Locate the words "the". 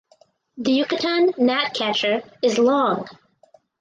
0.57-0.71